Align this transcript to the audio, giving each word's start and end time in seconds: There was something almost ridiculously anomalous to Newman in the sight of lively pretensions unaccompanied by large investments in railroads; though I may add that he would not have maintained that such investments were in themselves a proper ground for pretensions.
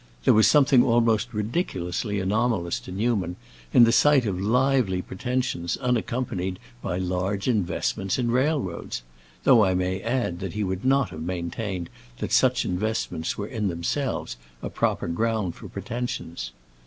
There 0.25 0.33
was 0.33 0.47
something 0.47 0.81
almost 0.81 1.31
ridiculously 1.31 2.19
anomalous 2.19 2.79
to 2.79 2.91
Newman 2.91 3.35
in 3.71 3.83
the 3.83 3.91
sight 3.91 4.25
of 4.25 4.41
lively 4.41 4.99
pretensions 4.99 5.77
unaccompanied 5.77 6.57
by 6.81 6.97
large 6.97 7.47
investments 7.47 8.17
in 8.17 8.31
railroads; 8.31 9.03
though 9.43 9.63
I 9.63 9.75
may 9.75 10.01
add 10.01 10.39
that 10.39 10.53
he 10.53 10.63
would 10.63 10.83
not 10.83 11.11
have 11.11 11.21
maintained 11.21 11.87
that 12.17 12.31
such 12.33 12.65
investments 12.65 13.37
were 13.37 13.45
in 13.45 13.67
themselves 13.67 14.37
a 14.63 14.71
proper 14.71 15.07
ground 15.07 15.53
for 15.53 15.69
pretensions. 15.69 16.49